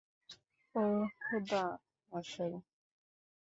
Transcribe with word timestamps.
ওহ, 0.75 1.03
খোদা, 1.21 1.63
মশাই! 2.11 2.53